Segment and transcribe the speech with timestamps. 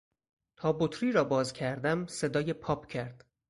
[0.55, 3.25] تا بطری را باز کردم صدای پاپ کرد.